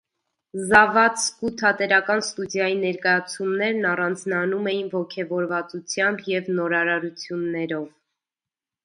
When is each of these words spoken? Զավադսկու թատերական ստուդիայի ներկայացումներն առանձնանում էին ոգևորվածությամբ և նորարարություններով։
Զավադսկու 0.69 1.49
թատերական 1.61 2.23
ստուդիայի 2.27 2.77
ներկայացումներն 2.83 3.85
առանձնանում 3.89 4.71
էին 4.71 4.87
ոգևորվածությամբ 4.95 6.25
և 6.31 6.51
նորարարություններով։ 6.61 7.85